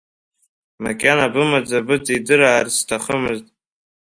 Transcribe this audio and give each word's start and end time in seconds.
Макьана 0.83 1.27
бымаӡа 1.33 1.79
быҵидыраарц 1.87 2.73
сҭахымызт. 2.79 3.45